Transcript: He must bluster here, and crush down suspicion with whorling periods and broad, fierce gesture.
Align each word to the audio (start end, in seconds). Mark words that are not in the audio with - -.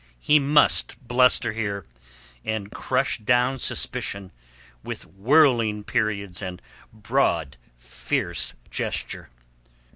He 0.19 0.39
must 0.39 0.97
bluster 1.07 1.53
here, 1.53 1.85
and 2.43 2.71
crush 2.71 3.19
down 3.19 3.59
suspicion 3.59 4.31
with 4.83 5.03
whorling 5.05 5.83
periods 5.85 6.41
and 6.41 6.59
broad, 6.91 7.57
fierce 7.77 8.55
gesture. 8.71 9.29